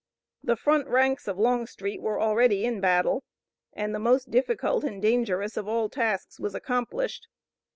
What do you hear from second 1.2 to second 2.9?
of Longstreet were already in